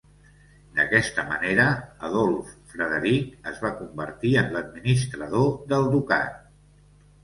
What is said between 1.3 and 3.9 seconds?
manera, Adolf Frederic es va